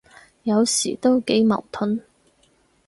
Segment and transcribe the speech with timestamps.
[0.41, 2.03] 有時都幾矛盾，